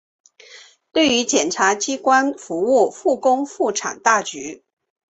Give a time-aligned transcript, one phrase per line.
[0.91, 4.63] 对于检察机关服务复工复产大局